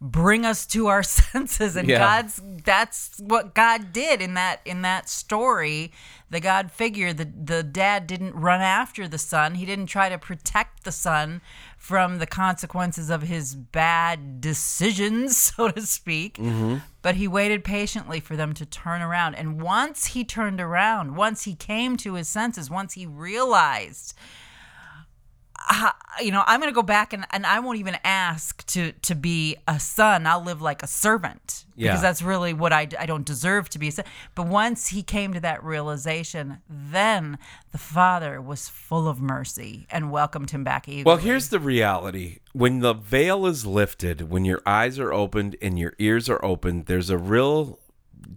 bring 0.00 0.44
us 0.44 0.66
to 0.66 0.86
our 0.86 1.02
senses 1.02 1.76
and 1.76 1.88
yeah. 1.88 1.98
god's 1.98 2.40
that's 2.64 3.18
what 3.18 3.54
god 3.54 3.92
did 3.92 4.20
in 4.20 4.34
that 4.34 4.60
in 4.64 4.82
that 4.82 5.08
story 5.08 5.92
the 6.30 6.40
god 6.40 6.70
figure 6.70 7.12
the 7.12 7.24
the 7.24 7.62
dad 7.62 8.06
didn't 8.06 8.34
run 8.34 8.60
after 8.60 9.08
the 9.08 9.18
son 9.18 9.56
he 9.56 9.66
didn't 9.66 9.86
try 9.86 10.08
to 10.08 10.18
protect 10.18 10.84
the 10.84 10.92
son 10.92 11.40
from 11.76 12.18
the 12.18 12.26
consequences 12.26 13.10
of 13.10 13.22
his 13.22 13.54
bad 13.54 14.40
decisions 14.40 15.36
so 15.56 15.70
to 15.70 15.82
speak 15.82 16.34
mm-hmm. 16.34 16.76
but 17.02 17.16
he 17.16 17.26
waited 17.26 17.64
patiently 17.64 18.20
for 18.20 18.36
them 18.36 18.52
to 18.52 18.64
turn 18.64 19.02
around 19.02 19.34
and 19.34 19.60
once 19.60 20.06
he 20.06 20.24
turned 20.24 20.60
around 20.60 21.16
once 21.16 21.44
he 21.44 21.54
came 21.54 21.96
to 21.96 22.14
his 22.14 22.28
senses 22.28 22.70
once 22.70 22.92
he 22.94 23.04
realized 23.04 24.14
you 26.20 26.32
know, 26.32 26.42
I'm 26.46 26.60
going 26.60 26.70
to 26.70 26.74
go 26.74 26.82
back 26.82 27.12
and, 27.12 27.26
and 27.30 27.44
I 27.46 27.60
won't 27.60 27.78
even 27.78 27.96
ask 28.04 28.64
to 28.68 28.92
to 28.92 29.14
be 29.14 29.56
a 29.66 29.78
son. 29.78 30.26
I'll 30.26 30.42
live 30.42 30.62
like 30.62 30.82
a 30.82 30.86
servant 30.86 31.64
yeah. 31.76 31.88
because 31.88 32.02
that's 32.02 32.22
really 32.22 32.52
what 32.52 32.72
I, 32.72 32.88
I 32.98 33.06
don't 33.06 33.24
deserve 33.24 33.68
to 33.70 33.78
be. 33.78 33.92
But 34.34 34.46
once 34.46 34.88
he 34.88 35.02
came 35.02 35.32
to 35.34 35.40
that 35.40 35.62
realization, 35.62 36.58
then 36.68 37.38
the 37.72 37.78
father 37.78 38.40
was 38.40 38.68
full 38.68 39.08
of 39.08 39.20
mercy 39.20 39.86
and 39.90 40.10
welcomed 40.10 40.50
him 40.50 40.64
back 40.64 40.88
eagerly. 40.88 41.04
Well, 41.04 41.16
here's 41.16 41.48
the 41.48 41.60
reality. 41.60 42.38
When 42.52 42.80
the 42.80 42.94
veil 42.94 43.46
is 43.46 43.64
lifted, 43.64 44.30
when 44.30 44.44
your 44.44 44.62
eyes 44.66 44.98
are 44.98 45.12
opened 45.12 45.56
and 45.62 45.78
your 45.78 45.94
ears 45.98 46.28
are 46.28 46.44
opened, 46.44 46.86
there's 46.86 47.10
a 47.10 47.18
real 47.18 47.78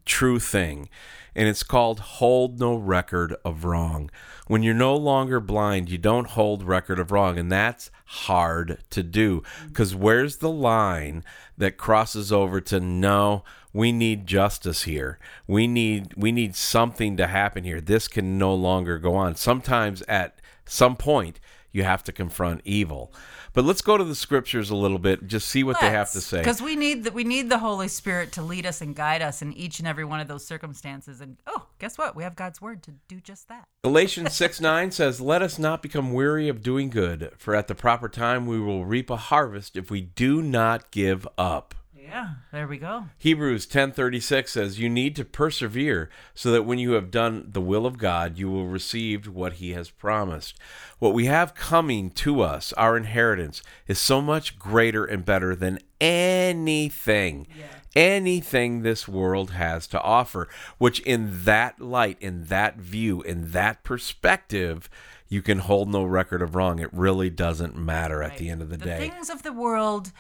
true 0.06 0.40
thing, 0.40 0.90
and 1.36 1.48
it's 1.48 1.64
called 1.64 2.00
hold 2.00 2.60
no 2.60 2.76
record 2.76 3.36
of 3.46 3.66
wrong. 3.66 4.10
When 4.48 4.64
you're 4.64 4.74
no 4.74 4.96
longer 4.96 5.40
blind, 5.40 5.90
you 5.90 5.98
don't 5.98 6.28
hold 6.28 6.64
record 6.64 7.00
of 7.00 7.12
wrong, 7.12 7.38
and 7.38 7.52
that's 7.52 7.90
hard 8.06 8.80
to 8.90 9.04
do 9.04 9.44
because 9.68 9.96
where's 9.96 10.38
the 10.38 10.52
line 10.52 11.24
that 11.58 11.78
crosses 11.78 12.32
over 12.32 12.60
to 12.62 12.80
no? 12.80 13.44
We 13.74 13.94
need 13.94 14.28
justice 14.28 14.84
here. 14.84 15.18
We 15.48 15.68
need 15.68 16.14
we 16.18 16.32
need 16.32 16.56
something 16.56 17.16
to 17.18 17.28
happen 17.28 17.64
here. 17.64 17.80
This 17.80 18.08
can 18.08 18.38
no 18.38 18.54
longer 18.54 19.00
go 19.00 19.16
on. 19.16 19.36
Sometimes 19.36 20.02
at 20.04 20.40
some 20.66 20.98
point 20.98 21.40
you 21.72 21.84
have 21.84 22.04
to 22.04 22.12
confront 22.12 22.62
evil. 22.66 23.14
But 23.54 23.66
let's 23.66 23.82
go 23.82 23.98
to 23.98 24.04
the 24.04 24.16
scriptures 24.16 24.70
a 24.70 24.76
little 24.76 25.00
bit, 25.00 25.28
just 25.28 25.48
see 25.48 25.64
what 25.64 25.80
they 25.82 25.90
have 25.90 26.12
to 26.12 26.22
say. 26.22 26.40
Because 26.40 26.62
we 26.62 26.76
need 26.76 27.04
the, 27.04 27.12
we 27.12 27.26
need 27.26 27.50
the 27.50 27.60
Holy 27.60 27.90
Spirit 27.90 28.32
to 28.34 28.42
lead 28.42 28.66
us 28.66 28.80
and 28.80 28.96
guide 28.96 29.22
us 29.22 29.42
in 29.42 29.52
each 29.54 29.80
and 29.80 29.88
every 29.88 30.06
one 30.06 30.22
of 30.22 30.28
those 30.28 30.46
circumstances. 30.46 31.20
And 31.20 31.38
oh, 31.48 31.68
guess 31.78 31.98
what? 31.98 32.16
We 32.16 32.24
have 32.24 32.36
God's 32.36 32.62
word 32.62 32.82
to 32.84 32.92
do 33.10 33.20
just 33.20 33.50
that. 33.50 33.66
Galatians 33.84 34.34
6 34.34 34.62
9 34.62 34.92
says, 34.92 35.20
Let 35.20 35.42
us 35.42 35.60
not 35.60 35.82
become 35.82 36.14
weary 36.14 36.48
of 36.48 36.62
doing 36.64 36.90
good, 36.90 37.32
for 37.38 37.54
at 37.54 37.68
the 37.68 37.76
proper 37.76 38.08
time 38.08 38.46
we 38.46 38.60
will 38.60 38.86
reap 38.86 39.10
a 39.10 39.18
harvest 39.18 39.76
if 39.76 39.92
we 39.92 40.02
do 40.02 40.42
not 40.42 40.92
give 40.92 41.28
up. 41.38 41.76
Yeah, 42.12 42.30
there 42.52 42.68
we 42.68 42.78
go. 42.78 43.06
Hebrews 43.20 43.66
10:36 43.68 44.50
says 44.52 44.80
you 44.80 44.90
need 44.90 45.16
to 45.16 45.24
persevere 45.24 46.10
so 46.36 46.52
that 46.52 46.64
when 46.64 46.78
you 46.78 46.92
have 46.92 47.10
done 47.10 47.46
the 47.48 47.62
will 47.62 47.86
of 47.86 47.98
God 47.98 48.38
you 48.38 48.52
will 48.52 48.68
receive 48.68 49.30
what 49.30 49.54
he 49.54 49.72
has 49.72 49.90
promised. 49.90 50.60
What 51.00 51.14
we 51.14 51.28
have 51.28 51.56
coming 51.56 52.10
to 52.12 52.42
us, 52.42 52.74
our 52.74 52.98
inheritance, 52.98 53.64
is 53.88 53.98
so 53.98 54.22
much 54.22 54.60
greater 54.60 55.06
and 55.06 55.24
better 55.24 55.56
than 55.56 55.80
anything. 56.02 57.48
Anything 57.96 58.82
this 58.82 59.08
world 59.08 59.52
has 59.52 59.88
to 59.88 60.02
offer, 60.02 60.50
which 60.78 61.00
in 61.02 61.44
that 61.46 61.80
light, 61.80 62.18
in 62.20 62.46
that 62.46 62.76
view, 62.78 63.22
in 63.22 63.52
that 63.52 63.84
perspective, 63.84 64.90
you 65.30 65.42
can 65.42 65.60
hold 65.60 65.90
no 65.90 66.04
record 66.04 66.42
of 66.42 66.56
wrong. 66.56 66.80
It 66.80 66.90
really 66.94 67.30
doesn't 67.30 67.76
matter 67.78 68.22
at 68.22 68.38
the 68.38 68.50
end 68.50 68.62
of 68.62 68.70
the, 68.70 68.78
The 68.78 68.86
day. 68.86 69.10
things 69.10 69.30
of 69.30 69.44
the 69.44 69.54
world 69.54 70.12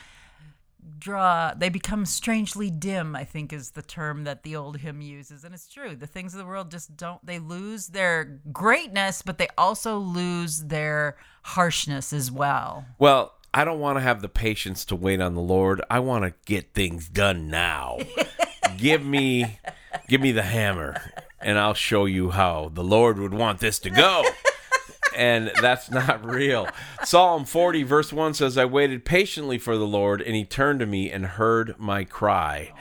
draw 0.99 1.53
they 1.55 1.69
become 1.69 2.05
strangely 2.05 2.69
dim 2.69 3.15
i 3.15 3.23
think 3.23 3.51
is 3.51 3.71
the 3.71 3.81
term 3.81 4.23
that 4.23 4.43
the 4.43 4.55
old 4.55 4.77
hymn 4.77 5.01
uses 5.01 5.43
and 5.43 5.53
it's 5.53 5.67
true 5.67 5.95
the 5.95 6.07
things 6.07 6.33
of 6.33 6.37
the 6.39 6.45
world 6.45 6.69
just 6.69 6.95
don't 6.95 7.25
they 7.25 7.39
lose 7.39 7.87
their 7.87 8.39
greatness 8.51 9.21
but 9.21 9.37
they 9.37 9.47
also 9.57 9.97
lose 9.97 10.65
their 10.65 11.15
harshness 11.43 12.13
as 12.13 12.31
well 12.31 12.85
Well, 12.99 13.33
I 13.53 13.65
don't 13.65 13.79
want 13.79 13.97
to 13.97 14.01
have 14.01 14.21
the 14.21 14.29
patience 14.29 14.85
to 14.85 14.95
wait 14.95 15.19
on 15.19 15.35
the 15.35 15.41
Lord. 15.41 15.81
I 15.89 15.99
want 15.99 16.23
to 16.23 16.33
get 16.45 16.73
things 16.73 17.09
done 17.09 17.49
now. 17.49 17.97
give 18.77 19.05
me 19.05 19.57
give 20.07 20.21
me 20.21 20.31
the 20.31 20.43
hammer 20.43 20.95
and 21.41 21.57
I'll 21.59 21.73
show 21.73 22.05
you 22.05 22.29
how 22.29 22.71
the 22.73 22.83
Lord 22.83 23.19
would 23.19 23.33
want 23.33 23.59
this 23.59 23.79
to 23.79 23.89
go. 23.89 24.23
and 25.15 25.51
that's 25.61 25.89
not 25.91 26.23
real. 26.25 26.67
Psalm 27.03 27.45
40 27.45 27.83
verse 27.83 28.11
1 28.13 28.33
says 28.33 28.57
I 28.57 28.65
waited 28.65 29.05
patiently 29.05 29.57
for 29.57 29.77
the 29.77 29.87
Lord 29.87 30.21
and 30.21 30.35
he 30.35 30.45
turned 30.45 30.79
to 30.79 30.85
me 30.85 31.11
and 31.11 31.25
heard 31.25 31.75
my 31.77 32.03
cry. 32.03 32.73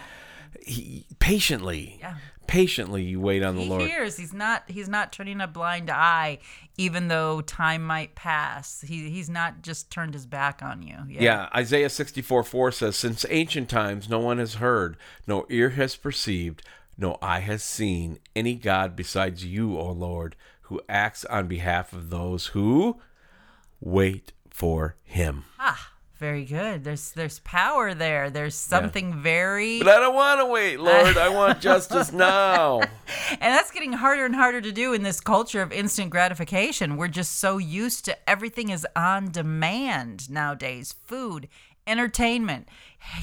He, 0.60 1.06
patiently. 1.18 1.96
Yeah. 2.00 2.16
Patiently 2.46 3.04
you 3.04 3.20
wait 3.20 3.44
on 3.44 3.54
the 3.54 3.62
he 3.62 3.68
Lord. 3.68 3.82
hears 3.82 4.16
he's 4.16 4.32
not 4.32 4.64
he's 4.66 4.88
not 4.88 5.12
turning 5.12 5.40
a 5.40 5.46
blind 5.46 5.88
eye 5.88 6.38
even 6.76 7.06
though 7.06 7.40
time 7.42 7.84
might 7.86 8.16
pass 8.16 8.80
he 8.88 9.08
he's 9.08 9.30
not 9.30 9.62
just 9.62 9.88
turned 9.88 10.14
his 10.14 10.26
back 10.26 10.60
on 10.60 10.82
you 10.82 10.96
yeah, 11.08 11.22
Yeah, 11.22 11.48
Isaiah 11.54 11.88
64 11.88 12.42
4 12.42 12.72
says, 12.72 12.96
Since 12.96 13.24
ancient 13.30 13.68
times 13.68 14.08
no 14.08 14.18
one 14.18 14.38
has 14.38 14.54
heard, 14.54 14.96
no 15.28 15.46
ear 15.48 15.70
has 15.70 15.94
perceived, 15.94 16.62
no 16.98 17.18
eye 17.22 17.38
has 17.40 17.62
seen 17.62 18.18
any 18.34 18.54
God 18.56 18.96
besides 18.96 19.44
you, 19.44 19.78
O 19.78 19.92
Lord, 19.92 20.34
who 20.70 20.80
acts 20.88 21.24
on 21.26 21.46
behalf 21.46 21.92
of 21.92 22.08
those 22.10 22.46
who 22.46 22.98
wait 23.80 24.32
for 24.48 24.96
him. 25.04 25.44
ah 25.58 25.88
very 26.18 26.44
good 26.44 26.84
there's 26.84 27.12
there's 27.12 27.38
power 27.40 27.94
there 27.94 28.28
there's 28.28 28.54
something 28.54 29.22
very 29.22 29.78
But 29.78 29.88
I 29.88 30.00
don't 30.00 30.14
want 30.14 30.38
to 30.40 30.44
wait, 30.44 30.78
Lord. 30.78 31.16
I 31.16 31.30
want 31.30 31.60
justice 31.70 32.12
now. 32.12 32.80
And 33.30 33.40
that's 33.40 33.70
getting 33.70 33.94
harder 33.94 34.26
and 34.26 34.34
harder 34.34 34.60
to 34.60 34.70
do 34.70 34.92
in 34.92 35.02
this 35.02 35.18
culture 35.18 35.62
of 35.62 35.72
instant 35.72 36.10
gratification. 36.10 36.98
We're 36.98 37.08
just 37.08 37.38
so 37.38 37.56
used 37.56 38.04
to 38.04 38.28
everything 38.28 38.68
is 38.68 38.86
on 38.94 39.30
demand 39.30 40.28
nowadays 40.30 40.94
food, 41.06 41.48
entertainment, 41.86 42.68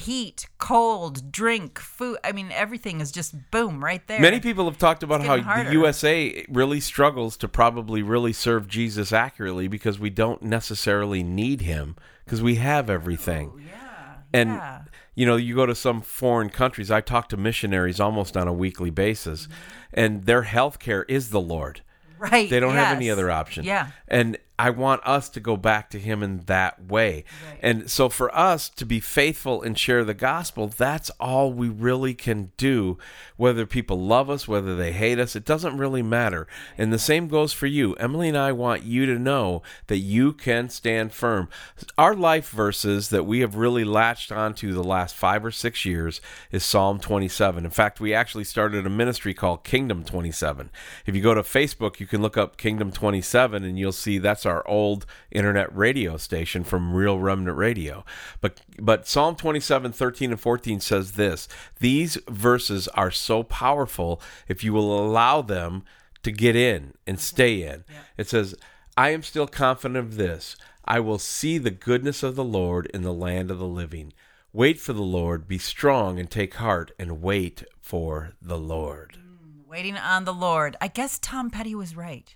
heat, 0.00 0.46
cold, 0.58 1.30
drink, 1.32 1.78
food. 1.78 2.18
I 2.24 2.32
mean, 2.32 2.50
everything 2.52 3.00
is 3.00 3.12
just 3.12 3.34
boom 3.50 3.84
right 3.84 4.06
there. 4.06 4.20
Many 4.20 4.40
people 4.40 4.64
have 4.66 4.78
talked 4.78 5.02
about 5.02 5.22
how 5.24 5.36
getting 5.36 5.66
the. 5.66 5.72
USA 5.72 6.44
really 6.48 6.80
struggles 6.80 7.36
to 7.38 7.48
probably 7.48 8.02
really 8.02 8.32
serve 8.32 8.68
Jesus 8.68 9.12
accurately 9.12 9.68
because 9.68 9.98
we 9.98 10.10
don't 10.10 10.42
necessarily 10.42 11.22
need 11.22 11.62
him 11.62 11.96
because 12.24 12.42
we 12.42 12.56
have 12.56 12.90
everything. 12.90 13.52
Yeah. 13.66 14.14
And 14.32 14.50
yeah. 14.50 14.82
you 15.14 15.24
know, 15.24 15.36
you 15.36 15.54
go 15.54 15.64
to 15.66 15.74
some 15.74 16.00
foreign 16.02 16.50
countries. 16.50 16.90
I 16.90 17.00
talk 17.00 17.28
to 17.30 17.36
missionaries 17.36 18.00
almost 18.00 18.36
on 18.36 18.46
a 18.48 18.52
weekly 18.52 18.90
basis, 18.90 19.46
Mm-hmm. 19.46 19.54
and 19.94 20.24
their 20.24 20.42
health 20.42 20.78
care 20.78 21.04
is 21.04 21.30
the 21.30 21.40
Lord. 21.40 21.82
Right. 22.18 22.50
They 22.50 22.58
don't 22.60 22.74
have 22.74 22.96
any 22.96 23.10
other 23.10 23.30
option. 23.30 23.64
Yeah. 23.64 23.88
And 24.08 24.36
I 24.58 24.70
want 24.70 25.06
us 25.06 25.28
to 25.30 25.40
go 25.40 25.56
back 25.56 25.88
to 25.90 26.00
him 26.00 26.20
in 26.20 26.40
that 26.46 26.84
way. 26.84 27.24
Right. 27.46 27.58
And 27.62 27.90
so 27.90 28.08
for 28.08 28.34
us 28.36 28.68
to 28.70 28.84
be 28.84 28.98
faithful 28.98 29.62
and 29.62 29.78
share 29.78 30.04
the 30.04 30.14
gospel, 30.14 30.66
that's 30.66 31.10
all 31.20 31.52
we 31.52 31.68
really 31.68 32.12
can 32.12 32.50
do. 32.56 32.98
Whether 33.36 33.66
people 33.66 34.00
love 34.00 34.28
us, 34.28 34.48
whether 34.48 34.74
they 34.74 34.90
hate 34.90 35.20
us, 35.20 35.36
it 35.36 35.44
doesn't 35.44 35.78
really 35.78 36.02
matter. 36.02 36.48
And 36.76 36.92
the 36.92 36.98
same 36.98 37.28
goes 37.28 37.52
for 37.52 37.66
you. 37.66 37.94
Emily 37.94 38.28
and 38.28 38.36
I 38.36 38.50
want 38.50 38.82
you 38.82 39.06
to 39.06 39.16
know 39.16 39.62
that 39.86 39.98
you 39.98 40.32
can 40.32 40.68
stand 40.70 41.12
firm. 41.12 41.48
Our 41.96 42.16
life 42.16 42.50
verses 42.50 43.10
that 43.10 43.26
we 43.26 43.40
have 43.40 43.54
really 43.54 43.84
latched 43.84 44.32
onto 44.32 44.72
the 44.72 44.82
last 44.82 45.14
five 45.14 45.44
or 45.44 45.52
six 45.52 45.84
years 45.84 46.20
is 46.50 46.64
Psalm 46.64 46.98
27. 46.98 47.64
In 47.64 47.70
fact, 47.70 48.00
we 48.00 48.12
actually 48.12 48.44
started 48.44 48.84
a 48.84 48.90
ministry 48.90 49.34
called 49.34 49.62
Kingdom 49.62 50.02
27. 50.02 50.70
If 51.06 51.14
you 51.14 51.22
go 51.22 51.34
to 51.34 51.42
Facebook, 51.42 52.00
you 52.00 52.06
can 52.08 52.22
look 52.22 52.36
up 52.36 52.56
Kingdom 52.56 52.90
27 52.90 53.62
and 53.62 53.78
you'll 53.78 53.92
see 53.92 54.18
that's 54.18 54.47
our 54.48 54.66
old 54.66 55.06
internet 55.30 55.74
radio 55.76 56.16
station 56.16 56.64
from 56.64 56.94
Real 56.94 57.18
Remnant 57.18 57.56
Radio. 57.56 58.04
But 58.40 58.60
but 58.78 59.06
Psalm 59.06 59.36
27, 59.36 59.92
13 59.92 60.30
and 60.32 60.40
14 60.40 60.80
says 60.80 61.12
this. 61.12 61.46
These 61.78 62.18
verses 62.28 62.88
are 62.88 63.10
so 63.10 63.42
powerful 63.42 64.20
if 64.48 64.64
you 64.64 64.72
will 64.72 64.98
allow 64.98 65.42
them 65.42 65.84
to 66.22 66.32
get 66.32 66.56
in 66.56 66.94
and 67.06 67.20
stay 67.20 67.60
mm-hmm. 67.60 67.74
in. 67.74 67.84
It 68.16 68.28
says, 68.28 68.54
I 68.96 69.10
am 69.10 69.22
still 69.22 69.46
confident 69.46 69.98
of 69.98 70.16
this. 70.16 70.56
I 70.84 71.00
will 71.00 71.18
see 71.18 71.58
the 71.58 71.70
goodness 71.70 72.22
of 72.22 72.34
the 72.34 72.44
Lord 72.44 72.86
in 72.86 73.02
the 73.02 73.12
land 73.12 73.50
of 73.50 73.58
the 73.58 73.66
living. 73.66 74.12
Wait 74.52 74.80
for 74.80 74.94
the 74.94 75.02
Lord, 75.02 75.46
be 75.46 75.58
strong 75.58 76.18
and 76.18 76.30
take 76.30 76.54
heart, 76.54 76.90
and 76.98 77.20
wait 77.20 77.62
for 77.78 78.32
the 78.40 78.58
Lord. 78.58 79.18
Mm, 79.18 79.68
waiting 79.68 79.98
on 79.98 80.24
the 80.24 80.32
Lord. 80.32 80.76
I 80.80 80.88
guess 80.88 81.18
Tom 81.18 81.50
Petty 81.50 81.74
was 81.74 81.94
right. 81.94 82.34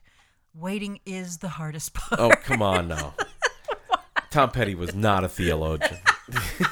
Waiting 0.55 1.01
is 1.07 1.39
the 1.39 1.49
hardest 1.49 1.95
part. 1.95 2.21
Oh, 2.21 2.31
come 2.45 2.63
on 2.63 2.89
now. 2.89 3.15
Tom 4.31 4.51
Petty 4.51 4.75
was 4.75 4.95
not 4.95 5.25
a 5.25 5.29
theologian. 5.29 5.99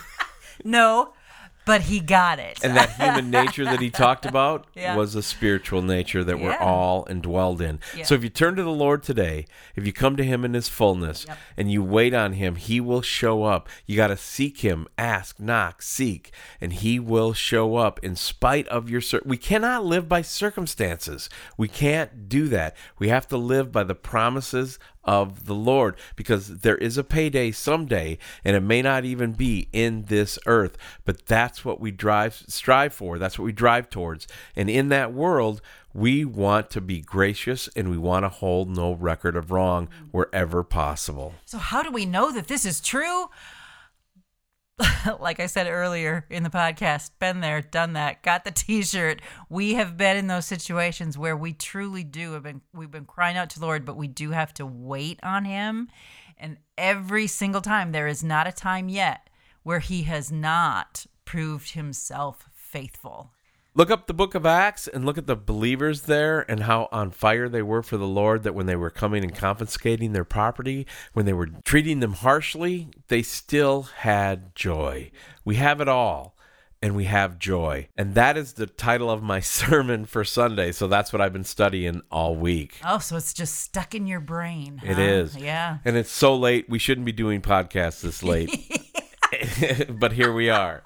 No, 0.63 1.15
but 1.67 1.83
he 1.83 2.01
got 2.01 2.39
it. 2.39 2.59
And 2.65 2.77
that 2.77 2.91
human 3.01 3.31
nature 3.31 3.65
that 3.65 3.81
he 3.81 3.91
talked 3.91 4.27
about 4.27 4.67
Yeah. 4.75 4.97
was 4.97 5.15
a 5.15 5.23
spiritual 5.23 5.83
nature 5.83 6.25
that 6.25 6.39
we're 6.41 6.51
Yeah. 6.51 6.59
all 6.65 7.05
indwelled 7.05 7.61
in. 7.61 7.79
Yeah. 7.97 8.05
So 8.05 8.15
if 8.15 8.23
you 8.25 8.29
turn 8.31 8.57
to 8.57 8.63
the 8.63 8.71
Lord 8.71 9.03
today, 9.03 9.47
if 9.77 9.87
you 9.87 9.93
come 9.93 10.17
to 10.17 10.25
him 10.25 10.45
in 10.45 10.55
his 10.55 10.69
fullness 10.69 11.27
and 11.57 11.71
you 11.71 11.83
wait 11.85 12.15
on 12.15 12.33
him, 12.33 12.57
he 12.57 12.81
will 12.81 13.03
show 13.03 13.45
up. 13.45 13.69
You 13.87 13.97
got 13.97 14.09
to 14.09 14.17
seek 14.17 14.59
him, 14.61 14.89
ask, 14.99 15.39
knock, 15.39 15.83
seek, 15.83 16.33
and 16.61 16.73
he 16.73 16.99
will 16.99 17.33
show 17.35 17.77
up 17.77 18.01
in 18.03 18.17
spite 18.17 18.67
of 18.69 18.91
your 18.91 19.01
cir- 19.01 19.23
we 19.25 19.37
cannot 19.37 19.85
live 19.85 20.09
by 20.09 20.23
circumstances. 20.23 21.29
We 21.57 21.69
can't 21.69 22.29
do 22.29 22.49
that. 22.49 22.77
We 22.99 23.09
have 23.09 23.29
to 23.29 23.37
live 23.37 23.71
by 23.71 23.85
the 23.85 23.95
promises 23.95 24.79
of 25.05 25.47
the 25.47 25.55
Lord 25.55 25.97
because 26.17 26.61
there 26.61 26.77
is 26.77 26.99
a 26.99 27.05
payday 27.05 27.51
someday 27.51 28.19
and 28.45 28.55
it 28.55 28.61
may 28.61 28.83
not 28.83 29.05
even 29.05 29.33
be 29.33 29.69
in 29.73 30.05
this 30.05 30.39
earth 30.47 30.77
but 31.05 31.27
that's 31.27 31.65
what 31.65 31.81
we 31.81 31.91
drive 31.91 32.43
strive 32.49 32.93
for 32.93 33.19
that's 33.19 33.39
what 33.39 33.45
we 33.45 33.53
drive 33.53 33.89
towards 33.89 34.27
and 34.55 34.69
in 34.69 34.89
that 34.91 35.13
world 35.13 35.63
we 35.95 36.25
want 36.25 36.71
to 36.71 36.81
be 36.81 37.01
gracious 37.01 37.69
and 37.75 37.91
we 37.91 37.99
want 37.99 38.25
to 38.25 38.29
hold 38.29 38.69
no 38.69 38.93
record 38.93 39.37
of 39.37 39.51
wrong 39.51 39.89
wherever 40.11 40.63
possible 40.63 41.35
So, 41.47 41.59
how 41.59 41.83
do 41.83 41.91
we 41.91 42.05
know 42.07 42.31
that 42.33 42.47
this 42.49 42.65
is 42.65 42.81
true? 42.81 43.29
like 45.21 45.41
I 45.41 45.47
said 45.47 45.67
earlier 45.67 46.27
in 46.31 46.43
the 46.43 46.51
podcast, 46.51 47.11
been 47.19 47.41
there, 47.41 47.61
done 47.61 47.95
that, 47.95 48.23
got 48.23 48.45
the 48.45 48.51
t-shirt. 48.51 49.21
We 49.49 49.75
have 49.75 49.97
been 49.97 50.17
in 50.17 50.27
those 50.27 50.47
situations 50.47 51.19
where 51.19 51.37
we 51.37 51.53
truly 51.53 52.05
do 52.05 52.33
have 52.33 52.43
been 52.43 52.61
we've 52.73 52.91
been 52.91 53.05
crying 53.05 53.37
out 53.37 53.51
to 53.51 53.61
the 53.61 53.67
Lord, 53.67 53.85
but 53.85 53.97
we 53.97 54.09
do 54.09 54.31
have 54.31 54.55
to 54.55 54.67
wait 54.67 55.21
on 55.23 55.45
him. 55.45 55.89
And 56.39 56.59
every 56.79 57.27
single 57.27 57.61
time 57.61 57.93
there 57.93 58.07
is 58.07 58.25
not 58.25 58.47
a 58.47 58.53
time 58.53 58.89
yet 58.89 59.29
where 59.63 59.81
he 59.81 60.03
has 60.05 60.33
not 60.33 61.07
proved 61.25 61.73
himself 61.73 62.49
faithful. 62.55 63.33
Look 63.81 63.91
up 63.91 64.07
the 64.07 64.13
book 64.13 64.35
of 64.35 64.45
Acts 64.45 64.87
and 64.87 65.07
look 65.07 65.17
at 65.17 65.27
the 65.27 65.35
believers 65.35 66.03
there 66.03 66.45
and 66.51 66.65
how 66.65 66.91
on 66.93 67.13
fire 67.13 67.49
they 67.49 67.63
were 67.63 67.83
for 67.83 67.97
the 67.97 68.07
Lord 68.07 68.43
that 68.43 68.55
when 68.55 68.67
they 68.67 68.77
were 68.77 68.91
coming 68.91 69.25
and 69.25 69.35
confiscating 69.35 70.13
their 70.13 70.27
property, 70.27 70.87
when 71.15 71.25
they 71.25 71.33
were 71.33 71.47
treating 71.65 72.01
them 72.01 72.13
harshly, 72.13 72.89
they 73.09 73.23
still 73.23 73.85
had 73.85 74.55
joy. 74.55 75.11
We 75.47 75.55
have 75.55 75.81
it 75.81 75.89
all 75.89 76.37
and 76.83 76.95
we 76.95 77.05
have 77.05 77.39
joy. 77.39 77.89
And 77.97 78.15
that 78.17 78.37
is 78.37 78.53
the 78.53 78.67
title 78.67 79.11
of 79.11 79.23
my 79.23 79.41
sermon 79.61 80.05
for 80.05 80.25
Sunday. 80.27 80.73
So 80.73 80.87
that's 80.87 81.11
what 81.11 81.23
I've 81.23 81.33
been 81.33 81.43
studying 81.43 82.03
all 82.11 82.37
week. 82.37 82.79
Oh, 82.85 82.99
so 82.99 83.17
it's 83.17 83.33
just 83.33 83.61
stuck 83.61 83.95
in 83.95 84.07
your 84.07 84.21
brain. 84.21 84.83
It 84.85 84.97
huh? 84.97 85.01
is. 85.01 85.37
Yeah. 85.39 85.79
And 85.87 85.97
it's 85.97 86.13
so 86.13 86.37
late. 86.37 86.69
We 86.69 86.79
shouldn't 86.79 87.07
be 87.07 87.13
doing 87.13 87.41
podcasts 87.41 88.03
this 88.03 88.23
late. 88.23 88.51
but 89.89 90.13
here 90.13 90.33
we 90.33 90.51
are. 90.51 90.83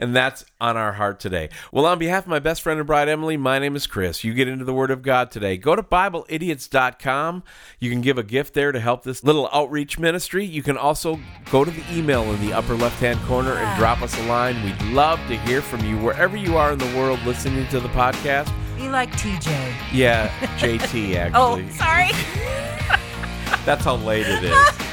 And 0.00 0.16
that's 0.16 0.46
on 0.60 0.78
our 0.78 0.92
heart 0.92 1.20
today. 1.20 1.50
Well, 1.70 1.84
on 1.84 1.98
behalf 1.98 2.24
of 2.24 2.28
my 2.28 2.38
best 2.38 2.62
friend 2.62 2.80
and 2.80 2.86
bride, 2.86 3.10
Emily, 3.10 3.36
my 3.36 3.58
name 3.58 3.76
is 3.76 3.86
Chris. 3.86 4.24
You 4.24 4.32
get 4.32 4.48
into 4.48 4.64
the 4.64 4.72
Word 4.72 4.90
of 4.90 5.02
God 5.02 5.30
today. 5.30 5.58
Go 5.58 5.76
to 5.76 5.82
BibleIdiots.com. 5.82 7.42
You 7.78 7.90
can 7.90 8.00
give 8.00 8.16
a 8.16 8.22
gift 8.22 8.54
there 8.54 8.72
to 8.72 8.80
help 8.80 9.02
this 9.02 9.22
little 9.22 9.50
outreach 9.52 9.98
ministry. 9.98 10.46
You 10.46 10.62
can 10.62 10.78
also 10.78 11.20
go 11.50 11.66
to 11.66 11.70
the 11.70 11.84
email 11.92 12.22
in 12.32 12.40
the 12.40 12.54
upper 12.54 12.74
left 12.74 12.98
hand 12.98 13.20
corner 13.20 13.52
and 13.52 13.78
drop 13.78 14.00
us 14.00 14.18
a 14.18 14.22
line. 14.24 14.62
We'd 14.64 14.80
love 14.94 15.20
to 15.28 15.36
hear 15.36 15.60
from 15.60 15.84
you 15.84 15.98
wherever 15.98 16.34
you 16.36 16.56
are 16.56 16.72
in 16.72 16.78
the 16.78 16.96
world 16.96 17.20
listening 17.26 17.68
to 17.68 17.78
the 17.78 17.88
podcast. 17.88 18.50
Be 18.78 18.88
like 18.88 19.12
TJ. 19.12 19.74
Yeah, 19.92 20.28
JT, 20.56 21.14
actually. 21.16 21.34
Oh, 21.34 21.68
sorry. 21.76 22.10
That's 23.66 23.84
how 23.84 23.96
late 23.96 24.26
it 24.26 24.44
is. 24.44 24.86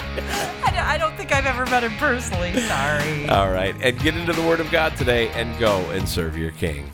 I 0.64 0.70
don't, 0.70 0.84
I 0.84 0.98
don't 0.98 1.16
think 1.16 1.32
I've 1.32 1.46
ever 1.46 1.66
met 1.66 1.84
him 1.84 1.92
personally. 1.92 2.52
Sorry. 2.60 3.28
All 3.28 3.50
right. 3.50 3.74
And 3.82 3.98
get 4.00 4.16
into 4.16 4.32
the 4.32 4.42
Word 4.42 4.60
of 4.60 4.70
God 4.70 4.96
today 4.96 5.28
and 5.30 5.58
go 5.58 5.78
and 5.90 6.08
serve 6.08 6.36
your 6.36 6.52
King. 6.52 6.90